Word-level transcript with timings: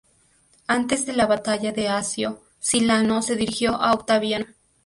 Antes 0.65 1.05
de 1.05 1.13
la 1.13 1.27
batalla 1.27 1.71
de 1.73 1.87
Accio, 1.87 2.41
Silano 2.59 3.21
se 3.21 3.35
dirigió 3.35 3.75
a 3.75 3.93
Octaviano. 3.93 4.47